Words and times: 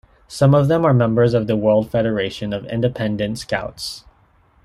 Some 0.27 0.55
of 0.55 0.67
them 0.67 0.83
are 0.83 0.95
members 0.95 1.35
of 1.35 1.45
the 1.45 1.55
World 1.55 1.91
Federation 1.91 2.53
of 2.53 2.65
Independent 2.65 3.37
Scouts. 3.37 4.03